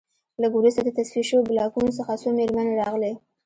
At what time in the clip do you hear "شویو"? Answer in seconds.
1.27-1.47